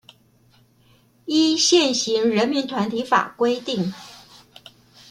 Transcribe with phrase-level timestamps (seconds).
[1.27, 3.93] 依現行人民團體法規定